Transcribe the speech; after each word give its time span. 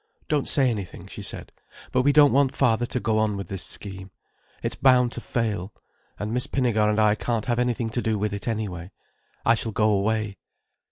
"Don't 0.27 0.47
say 0.47 0.67
anything," 0.67 1.05
she 1.05 1.21
said. 1.21 1.51
"But 1.91 2.01
we 2.01 2.11
don't 2.11 2.31
want 2.33 2.55
father 2.55 2.87
to 2.87 2.99
go 2.99 3.19
on 3.19 3.37
with 3.37 3.49
this 3.49 3.63
scheme. 3.63 4.09
It's 4.63 4.73
bound 4.73 5.11
to 5.11 5.21
fail. 5.21 5.71
And 6.17 6.33
Miss 6.33 6.47
Pinnegar 6.47 6.89
and 6.89 6.99
I 6.99 7.13
can't 7.13 7.45
have 7.45 7.59
anything 7.59 7.91
to 7.91 8.01
do 8.01 8.17
with 8.17 8.33
it 8.33 8.47
anyway. 8.47 8.89
I 9.45 9.53
shall 9.53 9.71
go 9.73 9.91
away." 9.91 10.37